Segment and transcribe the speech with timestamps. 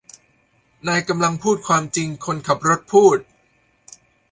[0.87, 3.17] นายฉันกำลังพูดความจริงคนขับรถพูด